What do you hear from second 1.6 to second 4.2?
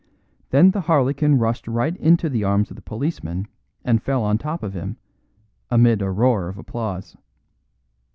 right into the arms of the policeman and